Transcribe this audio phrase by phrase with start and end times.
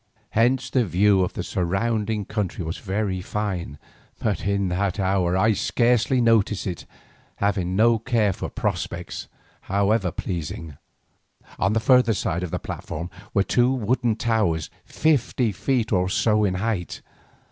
[0.31, 3.77] Hence the view of the surrounding country was very fine,
[4.17, 6.87] but in that hour I scarcely noticed it,
[7.35, 9.27] having no care for prospects,
[9.69, 10.75] however pleasing.
[11.59, 16.45] On the further side of the platform were two wooden towers fifty feet or so
[16.45, 17.03] in height.